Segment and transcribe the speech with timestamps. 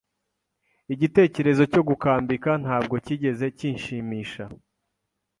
[0.93, 4.43] Igitekerezo cyo gukambika ntabwo cyigeze kinshimisha.